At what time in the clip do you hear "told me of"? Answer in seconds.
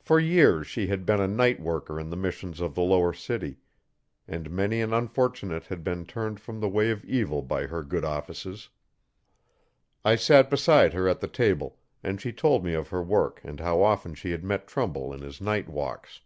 12.32-12.88